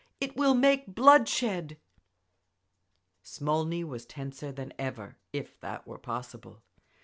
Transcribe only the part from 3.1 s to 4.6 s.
Smolny was tenser